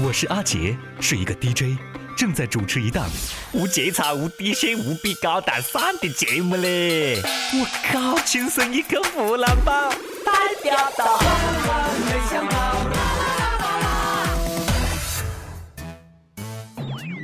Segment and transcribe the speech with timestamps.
[0.00, 1.78] 我是阿杰，是一个 DJ，
[2.16, 3.08] 正在主持一档
[3.52, 7.22] 无节操、无底线、无比高大上的节目嘞！
[7.52, 9.90] 我靠，亲生一个湖南宝，
[10.24, 10.32] 代
[10.64, 11.20] 表到。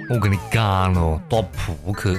[0.09, 2.17] 我跟你讲咯，打扑克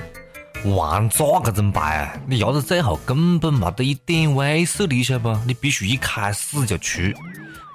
[0.66, 2.14] 玩咋个整牌啊？
[2.28, 5.34] 你压到最后根本没得一点威慑力，晓得不？
[5.48, 7.02] 你必须一开始就出，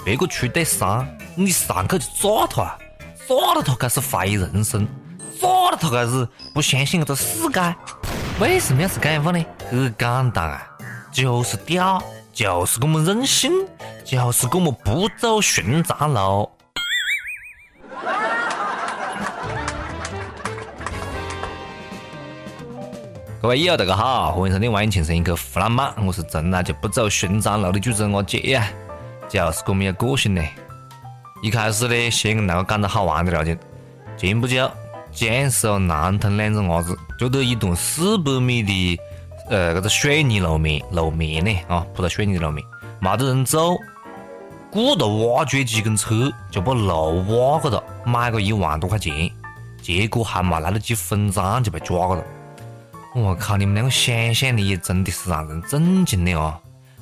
[0.07, 1.05] 别个出对三，
[1.35, 2.07] 你上去就
[2.39, 2.79] 炸他啊！
[3.27, 4.87] 炸了他开始怀疑人生，
[5.41, 7.75] 炸了他开始不相信这个世界。
[8.39, 9.45] 为什么要是这样呢？
[9.69, 10.63] 很简单啊，
[11.11, 12.01] 就是屌，
[12.33, 13.51] 就是这么任性，
[14.05, 16.49] 就是这么不走寻常路。
[23.43, 28.69] 各位友，大家好，欢迎收听《万影情深一刻湖南版》，我是从来就不走寻常路的主持人阿杰呀，
[29.29, 30.43] 就是这么有个性呢。
[31.43, 33.57] 一开始呢，先跟大家讲个好玩的了解。
[34.17, 34.71] 前不久，
[35.13, 39.01] 江苏南通两只伢子就得一段四百米的
[39.51, 42.65] 呃这个水泥路面路面呢啊铺在水泥路面，
[42.99, 43.77] 没得人走，
[44.71, 49.31] 雇个挖掘机跟车就把路挖个了，买个一万多块钱，
[49.83, 52.25] 结果还没来得及分赃就被抓个了。
[53.15, 53.57] 我靠！
[53.57, 56.55] 你们两个想象力也真的是让人震惊的哦！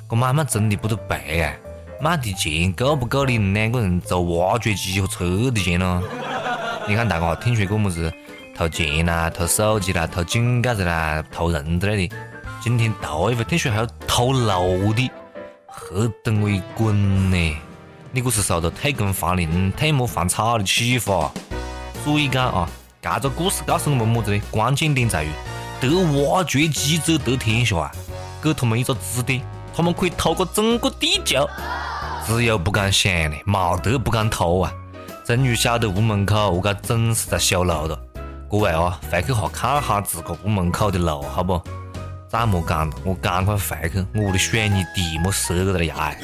[0.09, 1.53] 这买卖真的不得赔啊！
[1.99, 6.01] 卖的钱够不够你们两个人租挖掘机和车的钱呢？
[6.87, 8.11] 你看大家听说过么子
[8.55, 12.15] 偷钱啦、偷手机啦、偷井盖子啦、偷人之类的，
[12.61, 15.09] 今天头一回听说还有偷楼的，
[15.67, 17.57] 何等为滚呢？
[18.11, 21.31] 你这是受到退耕还林、退牧还草的启发。
[22.03, 22.69] 所以讲啊，
[23.01, 24.41] 这个故事告诉我们么子呢？
[24.51, 25.29] 关键点在于。
[25.81, 25.89] 得
[26.23, 27.91] 挖掘机者得天下啊！
[28.41, 29.41] 给他们一个指点，
[29.75, 31.47] 他们可以偷个整个地球。
[32.25, 34.71] 只有不敢想的，没得不敢偷啊！
[35.25, 37.99] 终于晓得屋门口我该准是在修路了。
[38.49, 41.61] 各位啊，回去哈看哈自个屋门口的路，好不？
[42.27, 46.15] 再莫讲了，我赶快回去，我的水泥地莫折个了牙！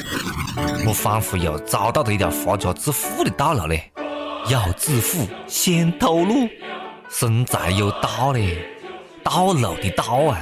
[0.88, 3.91] 我仿佛又找到了一条发家致富的道路嘞！
[4.47, 6.50] 要致富，先偷路，
[7.09, 8.66] 生财有道嘞！
[9.23, 10.38] 道路的道啊！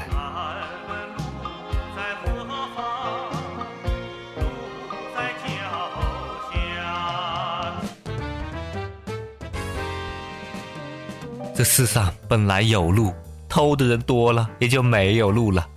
[11.59, 13.13] 这世上本来有路，
[13.49, 15.67] 偷的人多了，也就没有路了。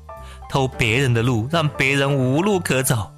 [0.48, 3.10] 偷别人的路，让别人无路可走。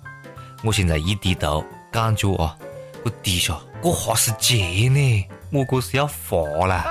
[0.62, 2.56] 我现在一低头，感觉啊，
[3.04, 6.82] 我底下我哈是劫呢，我这是要发了。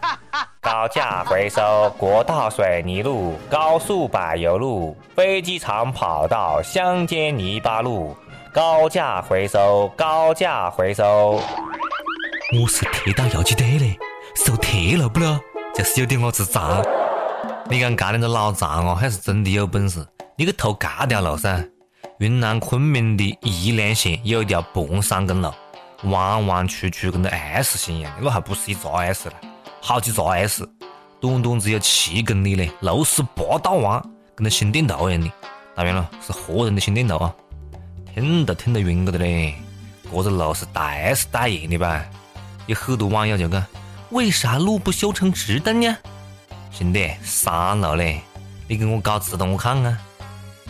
[0.62, 8.16] 高价回收，国道水泥路，高速柏油路，飞机场跑道，乡间泥巴路。
[8.54, 11.38] 高价回收，高价回收。
[12.58, 13.98] 我是铁道游击队的，
[14.42, 15.38] 收铁路不咯？
[15.74, 16.82] 就是有点我子脏。
[17.68, 20.02] 你讲这两个老残哦，还是真的有本事？
[20.34, 21.62] 你去偷这条路噻！
[22.20, 25.52] 云南昆明的宜良县有一条盘山公路，
[26.04, 29.34] 弯弯曲曲，跟个 S 型一样的，那还不是一只 S 了？
[29.82, 30.66] 好几座 S，
[31.20, 34.02] 短短只有七公里嘞，六十八道弯，
[34.34, 35.30] 跟个心电图一样的。
[35.74, 37.34] 当然了，是活人的心电图啊，
[38.14, 39.54] 听都听得晕个的嘞。
[40.10, 42.02] 这个路是大 S 代言的吧？
[42.66, 43.62] 有很多网友就讲，
[44.10, 45.96] 为啥路不修成直的呢？
[46.70, 48.20] 兄弟，山路嘞，
[48.68, 49.96] 你给我搞直的我看看。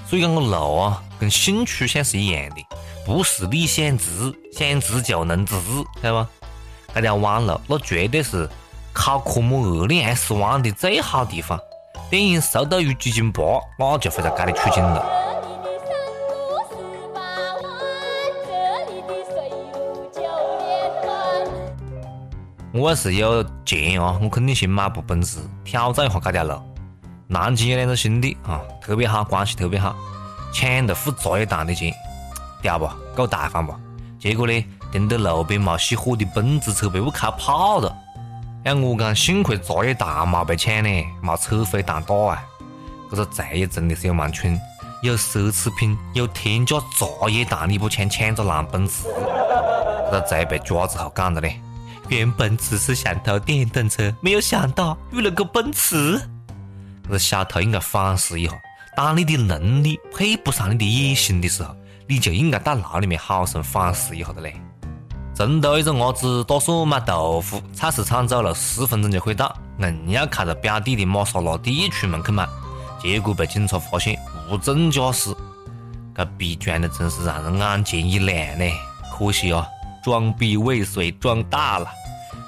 [0.07, 2.67] 所以讲个路啊，跟性取向是一样的，
[3.07, 5.55] 不是你想直想直就能直，
[6.03, 6.29] 晓得吧？
[6.95, 8.49] 这条弯路，那绝对是。
[8.93, 11.59] 考科目二练 S 弯的最好地方，
[12.11, 13.41] 电影《速度与激情八》
[13.79, 15.20] 那就会在这里取景了。
[22.81, 26.59] 我要是有钱啊，我肯定先买部奔驰，挑战一下这条路。
[27.29, 29.95] 南京有两个兄弟啊，特别好，关系特别好，
[30.51, 31.93] 抢着付茶叶蛋的钱，
[32.63, 32.89] 屌不？
[33.15, 33.75] 够大方不？
[34.19, 37.95] 结果呢，停在路边没熄火的奔驰车被我开跑了。
[38.65, 42.43] 要我讲，幸亏茶叶蛋没被抢呢，没车飞蛋大啊！
[43.11, 44.59] 这个贼也真的是有蛮蠢，
[45.03, 49.05] 有奢侈品，有天价茶叶蛋，你不抢，抢个烂奔驰！
[50.07, 51.49] 这个贼被抓之后讲的呢，
[52.11, 56.21] 原本只是想偷电动车，没有想到遇了个奔驰。
[57.09, 58.53] 这小偷应该反思一下，
[58.97, 61.75] 当你的能力配不上你的野心的时候，
[62.09, 64.55] 你就应该到牢里面好生反思一下的嘞。
[65.37, 72.47] 成都一个伢子打算买豆腐，菜市场走路十分钟就可以到，硬要开着表弟的玛莎拉蒂出门去买，
[73.01, 74.19] 结果被警察发现
[74.51, 75.33] 无证驾驶，
[76.15, 78.65] 这逼装的真是让人眼前一亮呢。
[79.17, 79.67] 可惜啊，
[80.03, 81.87] 装逼尾随装大了。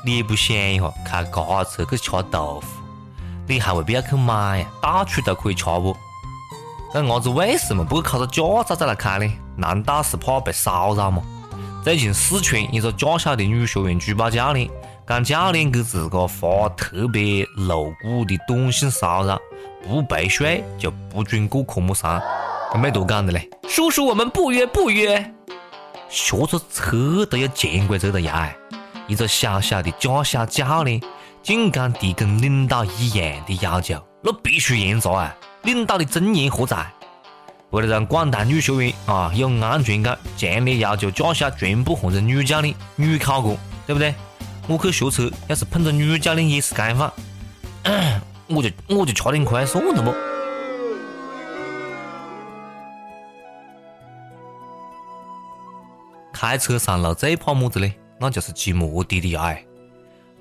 [0.04, 2.66] 你不想一下，开嘎车去吃豆腐，
[3.46, 5.96] 你还未必要去买呀，到处都可以吃不？
[6.94, 9.32] 那伢子为什么不考个驾照再来开呢？
[9.56, 11.22] 难道是怕被骚扰吗？
[11.84, 14.68] 最近四川一个驾校的女学员举报教练，
[15.06, 19.38] 讲教练给自个发特别露骨的短信骚扰，
[19.82, 22.22] 不陪睡就不准过科目三。
[22.72, 25.34] 跟美图讲的嘞，叔叔我们不约不约，
[26.12, 28.54] 学着车都要潜规则的呀！
[29.08, 31.00] 一个小小的驾校教练，
[31.42, 35.34] 竟敢提跟领导一样的要求，那必须严查啊！
[35.62, 36.86] 领导的尊严何在？
[37.70, 43.56] 为了让广大女学员啊有安全感，强烈要求驾校全部换成女教练、女考官，
[43.86, 44.14] 对不对？
[44.68, 47.10] 我去学车，要是碰着女教练也是该放，
[48.48, 50.31] 我就我就吃点亏算了不？
[56.42, 57.94] 开车上路最怕么子嘞？
[58.18, 59.56] 那就是骑摩的的呀！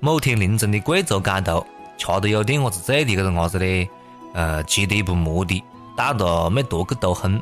[0.00, 1.64] 某天凌晨的贵州街头，
[1.96, 3.88] 吃得有点伢子醉的这个伢子嘞，
[4.34, 5.62] 呃，骑的一部摩的，
[5.96, 7.40] 带着没多个兜风，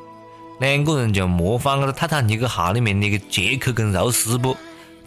[0.59, 4.55] 两个人就模仿那个泰坦尼克号里面那个杰克跟罗斯不，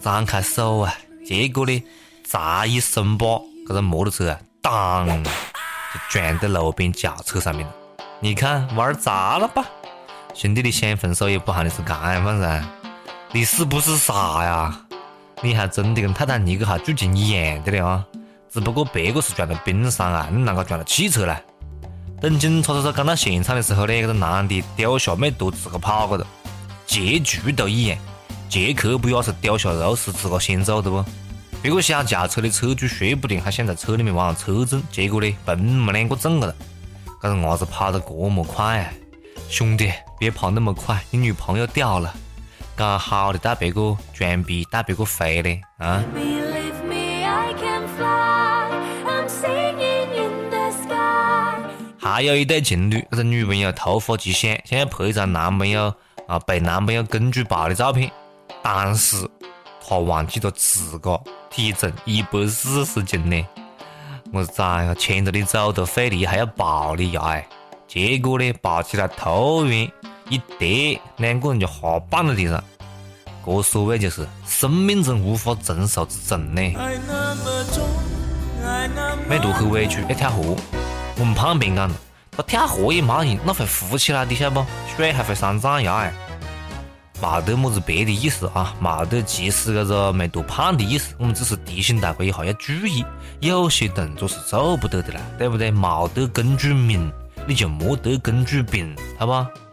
[0.00, 0.92] 张开手啊，
[1.24, 1.80] 结果呢，
[2.24, 5.30] 砸一声把，这个摩托车啊，当就
[6.10, 7.72] 撞在路边轿车上面了。
[8.18, 9.64] 你看玩砸了吧？
[10.34, 12.64] 兄弟，你想分手也不喊你是干饭噻？
[13.34, 14.80] 你是不是傻呀？
[15.42, 18.06] 你还真的跟泰坦尼克号剧情一样的了啊！
[18.48, 21.36] 只不过别个是撞到冰山啊，你啷个撞到汽车呢？
[22.20, 26.24] 等警察叔叔赶到现场的时候呢，这个男的丢下美图自个跑过了，
[26.86, 27.98] 结局都一样。
[28.48, 31.04] 杰克不也是丢下肉丝自个先走的不？
[31.60, 36.54] 别个想驾车的车主说不定还想在车里面玩车震，结果呢，嘣么两个中了了。
[37.20, 38.94] 这个伢子跑得这么快！
[39.48, 42.14] 兄弟，别跑那么快，你女朋友掉了。
[42.76, 46.02] 讲好的带别个装逼带别个飞嘞啊！
[51.98, 55.92] 还有一对情侣，这个女朋友突发奇想，想要拍一张男朋友
[56.26, 58.10] 啊被男朋友公主抱的照片，
[58.62, 59.28] 但是
[59.80, 61.20] 她忘记了自个
[61.50, 63.46] 体重一百四十斤呢。
[64.32, 67.48] 我崽呀，牵着你走都费力，还要抱你呀哎！
[67.86, 69.88] 结果呢，抱起来突然。
[70.28, 72.62] 一跌，两个人就哈绊在地上。
[73.46, 76.62] 这所谓就是生命中无法承受之重呢。
[79.28, 80.56] 美图很委屈，要跳河。
[81.18, 81.94] 我们旁边讲了，
[82.30, 84.66] 他跳河也没用，那会浮起来的，晓得不？
[84.96, 86.14] 水还会上涨呀哎。
[87.22, 91.14] 没得么子别的意思啊，没得歧视这个美图胖的意思。
[91.18, 93.04] 我们只是提醒大家一下要注意，
[93.40, 95.70] 有些动作是做不得的啦，对不对？
[95.70, 97.12] 没得公主命，
[97.46, 99.63] 你就莫得公主病，好不？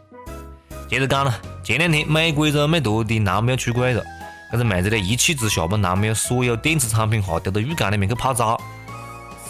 [0.92, 1.34] 接着讲了，
[1.64, 4.04] 前两天美国一个美图的男朋友出轨了，
[4.52, 8.62] 这个妹子呢一气之下把男朋友所有电子产品哈丢到浴缸里面去泡澡，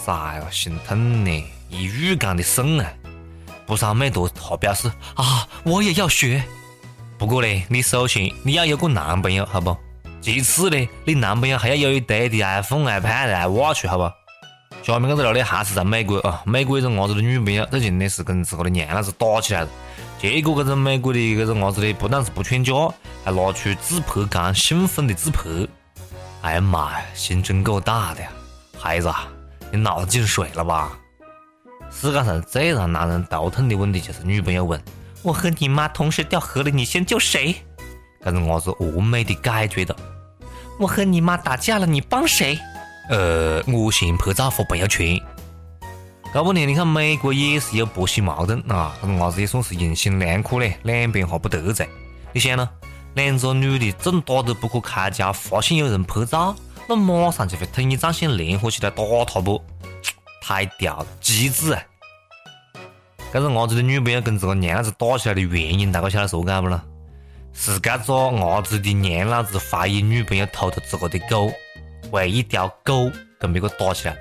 [0.06, 2.86] 啥呀心痛呢，一浴缸的肾啊！
[3.66, 6.44] 不少美图还表示啊，我也要学。
[7.18, 9.76] 不过呢，你首先你要有个男朋友，好不？
[10.20, 14.08] 其次呢，你男朋友还要有一堆的 iPhone、iPad、iWatch，好不？
[14.84, 19.68] 下面这个呢还是在美国啊，美国一个伢子的女朋友最近呢是跟自个的娘老子打起来了。
[20.22, 22.72] 结果，这个美国的这个伢子呢，不但是不劝架，
[23.24, 25.42] 还拿出自拍杆，兴奋的自拍。
[26.42, 28.30] 哎呀妈呀，心真够大的呀！
[28.78, 29.12] 孩子，
[29.72, 30.92] 你脑子进水了吧？
[31.90, 34.80] 世界上最让男人头痛的问题就是女朋友问
[35.22, 37.56] ：“我和你妈同时掉河里，你先救谁？”
[38.24, 39.96] 这个伢子完美的解决了。
[40.78, 42.56] 我和你妈打架了，你帮谁？
[43.10, 45.20] 呃，我先拍照发朋友圈。
[46.32, 46.64] 搞不呢？
[46.64, 51.86] 你看美国也是有婆媳矛盾啊，这伢子也算是用心良苦嘞，两边哈不得罪。
[52.32, 52.66] 你想呢？
[53.12, 56.56] 两个女的正打得不可开交，发现有人拍照，
[56.88, 59.62] 那马上就会统一战线，联合起来打他不？
[60.40, 61.82] 太屌，机智啊！
[63.30, 66.82] 这个伢子的女朋友跟这个娘子打起来的原因，大家晓得说干不啦？
[67.52, 71.52] 是这个伢子的娘老子怀疑女朋友偷了自个的狗，
[72.10, 74.16] 为一条狗跟别个打起来。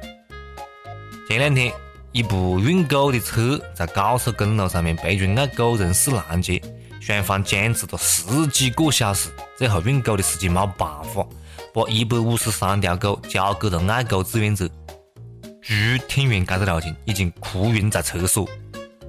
[1.30, 1.72] 前两天。
[2.13, 6.62] 一部运狗的车在高速公路上面被群爱狗人士拦截，
[7.00, 11.25] 双方僵持了十几个小时，最后运狗的司机没办法，
[11.74, 14.68] 把一百五十三条狗交给了爱狗志愿者。
[15.62, 15.74] 猪
[16.10, 18.46] 听完这个事情，已经哭晕在厕所。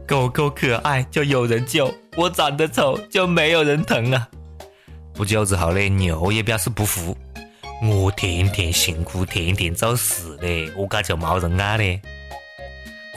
[0.07, 4.29] 狗狗可爱就有人救，我长得丑就没有人疼啊！
[5.13, 7.17] 不久之后呢，牛也表示不服，
[7.83, 12.01] 我天天辛苦，天天做事嘞，我这就没人爱嘞。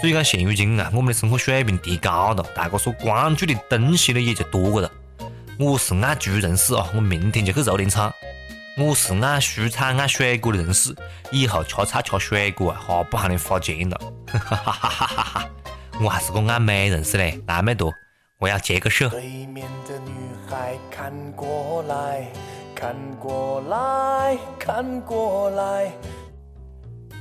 [0.05, 4.91] 所以讲，现如今啊，我们的生活水平提高了，大家所关注的东西呢也就多了。
[5.57, 8.13] 我是爱猪人士啊，我明天就去肉联厂。
[8.77, 10.95] 我是爱蔬菜爱水果的人士，
[11.31, 13.99] 以后吃菜吃水果啊，哈不喊你花钱了。
[14.27, 15.49] 哈哈哈哈哈哈！
[15.99, 17.91] 我还是个爱美人士嘞，那么多，
[18.37, 19.09] 我要接个手。
[19.09, 20.11] 对面的女
[20.47, 22.27] 孩看过来
[22.75, 25.91] 看过来看过来。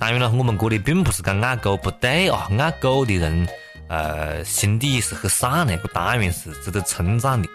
[0.04, 3.48] 当然了，我们这里并不是讲爱狗不对啊，爱狗的人，
[3.88, 7.48] 呃，心底是很善良，这当然是值得称赞的。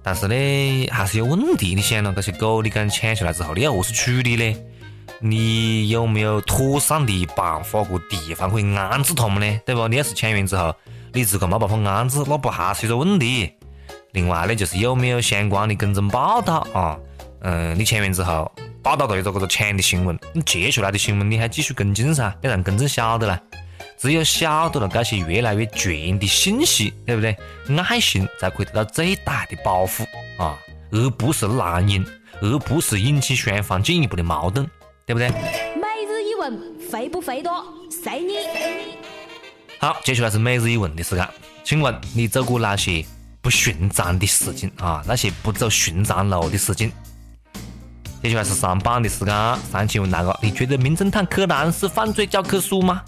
[0.00, 1.74] 但是呢，还是有问题。
[1.74, 4.56] 你想了，这些狗你刚抢下来之后，你要何是处理呢？
[5.18, 9.60] 你有没有妥善的办法个地方可以安置它们呢？
[9.66, 9.88] 对不？
[9.88, 10.72] 你要是抢完之后，
[11.12, 13.52] 你自个没办法安置，那不还是一个问题？
[14.12, 16.96] 另外呢，就是有没有相关的跟踪报道啊？
[17.40, 18.50] 嗯，你签完之后，
[18.82, 23.40] 报道到一个这个抢的新闻，你接下来的新闻你还继续跟进噻，要让公众晓得啦。
[23.96, 27.36] 只有晓得了这些越来越全的信息，对不对？
[27.82, 30.04] 爱心才可以得到最大的保护
[30.36, 30.58] 啊，
[30.90, 32.04] 而不是滥用，
[32.42, 34.66] 而不是引起双方进一步的矛盾，
[35.06, 35.28] 对不对？
[35.30, 37.64] 每日一问，肥不肥多？
[37.90, 38.34] 随你。
[39.78, 41.26] 好，接下来是每日一问的时间，
[41.62, 43.04] 请问你做过哪些
[43.40, 45.02] 不寻常的事情啊？
[45.06, 46.92] 那些不走寻常路的事情？
[48.24, 49.34] 接下来是上榜的时间，
[49.70, 53.02] 上期问那个，你觉得《名侦探柯南》是犯罪教科书吗？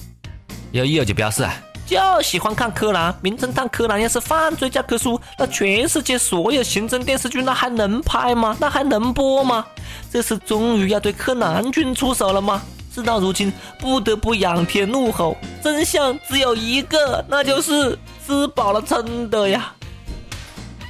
[0.73, 1.49] 有友就表示，
[1.87, 8.54] 就喜欢看柯南，名侦探柯南要是犯罪教科书，那全世界所有刑侦电视剧那还能拍吗？
[8.61, 9.64] 那还能播吗？
[10.12, 12.62] 这是终于要对柯南君出手了吗？
[12.94, 19.73] 事到如今，不得不仰天怒吼，真相只有一个，那就是吃饱了撑的呀。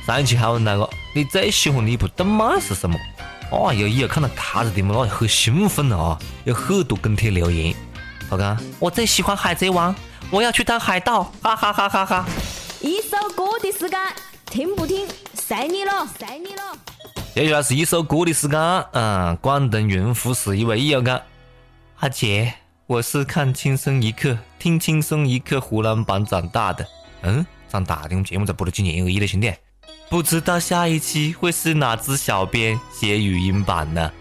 [0.04, 2.98] 上一期还问那个，你最喜欢的一部动漫是什么？
[3.50, 7.74] 哦，有友看到卡子的嘛，那很兴奋啊，有很多跟帖留言。
[8.28, 9.94] 好看，我最喜欢海贼王，
[10.30, 12.26] 我要去当海盗，哈哈哈哈哈！
[12.80, 13.98] 一首歌的时间，
[14.46, 16.62] 听不听，随你了，随你了。
[17.34, 18.58] 接下来是一首歌的时间，
[18.92, 21.20] 嗯，广东云浮市一位友讲，
[22.00, 22.52] 阿杰，
[22.88, 26.84] 我是看《轻松一刻》、听《轻松一刻》湖南版长大的，
[27.22, 29.52] 嗯，长大的，我们节目才播了几年而已了，兄弟，
[30.08, 34.12] 不知道下一期会是哪只小编写语音版呢？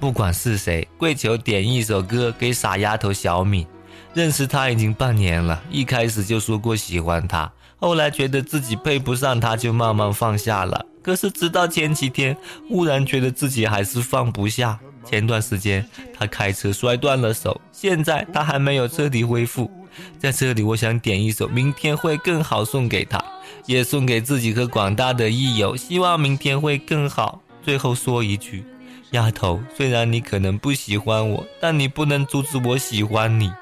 [0.00, 3.66] 不管是谁，跪求点一首歌给傻丫头小敏。
[4.12, 10.86] 认识她已经半年了，一开始就说过喜欢她，后来觉得自己配不上她，就慢慢放下了。
[11.02, 12.36] 可是直到前几天，
[12.68, 14.78] 忽然觉得自己还是放不下。
[15.04, 15.86] 前段时间
[16.18, 19.70] 她开车摔断了手，现在她还没有彻底恢复。
[20.18, 23.22] 在这里，我想点一首《明天会更好》送给她，
[23.66, 27.40] 也送给自己和广大的益友，希望明天会更好。
[27.62, 28.64] 最后说一句。
[29.10, 33.52] 丫头，虽然你可能不喜欢我，但你不能阻止我喜欢你。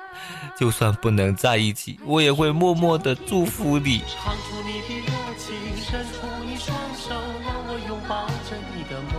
[0.58, 4.02] 就算不能在一起，我也会默默的祝福你。
[4.08, 9.14] 唱出你的热情，伸出你双手，让我拥抱着你的梦，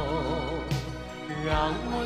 [1.45, 2.05] 让我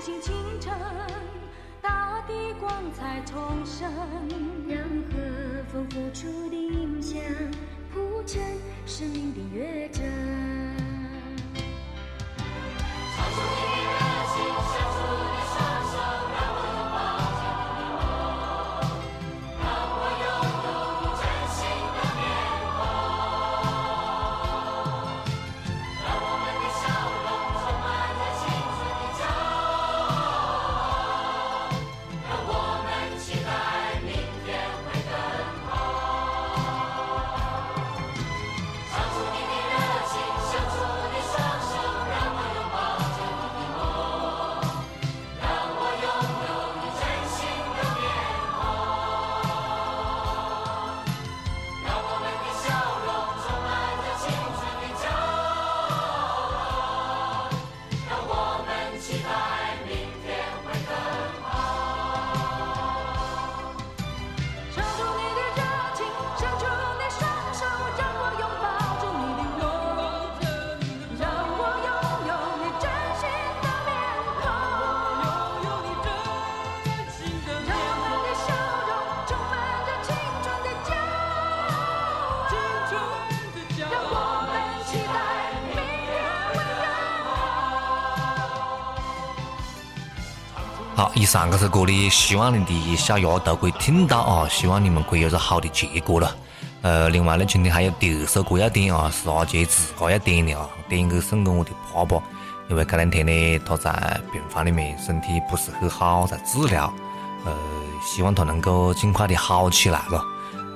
[0.00, 0.72] 醒清晨，
[1.82, 3.92] 大地光彩重生，
[4.66, 4.78] 让
[5.10, 7.20] 和风拂出的音响。
[7.92, 8.40] 谱成
[8.86, 9.79] 生命的乐
[91.00, 96.36] 好，以上这首歌呢，希望你的小丫头可以听到啊，希望你们可以有个好的结果了。
[96.82, 102.22] 呃，另外呢，今天还有第二首歌要点啊，是阿杰自个要点的啊，点给送给我的爸爸，
[102.68, 106.92] 因为这两天呢，他在病房里面，身体不是很好，在治疗，
[107.46, 107.52] 呃，
[108.04, 110.22] 希望他能够尽快的好起来了。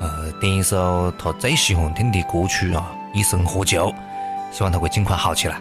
[0.00, 3.90] 呃，点一首他最喜欢听的歌曲啊，《一生何求》，
[4.50, 5.60] 希望他会尽快好起来。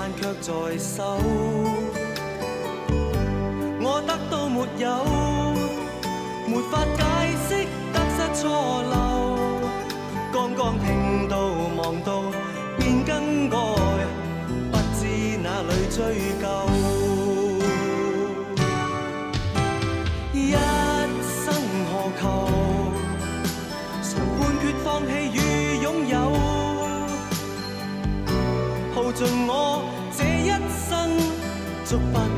[0.00, 1.20] 盼卻在手。
[3.82, 4.88] 我得到沒有？
[6.48, 6.98] 沒法解
[7.44, 7.50] 釋
[7.92, 8.48] 得失錯
[8.88, 8.94] 漏。
[10.32, 11.36] 剛剛聽到
[11.76, 12.08] 望到
[12.78, 13.58] 便更改，
[14.72, 15.04] 不知
[15.42, 15.98] 哪里追
[16.40, 16.44] 究。
[20.32, 20.52] 一
[21.44, 21.52] 生
[21.92, 22.24] 何求？
[24.00, 25.36] 常判決放棄與
[25.84, 26.16] 擁有，
[28.94, 29.79] 耗盡我，
[31.90, 32.29] 捉不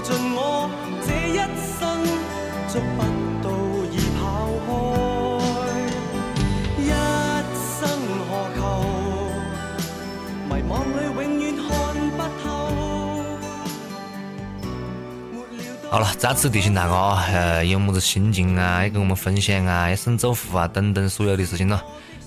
[0.00, 0.70] 耗盡我
[1.04, 1.36] 這一
[1.76, 2.00] 生，
[2.72, 3.04] 捉不
[3.44, 3.52] 到
[3.92, 4.68] 已跑開。
[6.80, 6.88] 一
[7.52, 7.76] 生
[8.24, 8.58] 何求？
[10.48, 11.68] 迷惘裏永遠看
[12.16, 12.48] 不透。
[15.90, 16.94] 好了，再次提醒大家，
[17.34, 21.78] 呃，有么子心情啊，要跟我们分享啊，要送祝福啊，等等所有的事情咯，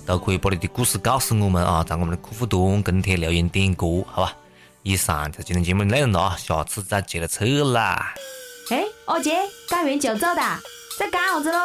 [0.06, 4.36] 都可以把你的故事告诉我们啊，在我们的客户端跟帖留言点歌，好吧？
[4.84, 8.14] 以上就今天节目内容了，下次再接着扯啦。
[8.70, 9.38] 哎，二姐，
[9.70, 10.42] 干完就走的，
[11.00, 11.58] 在干啥子喽？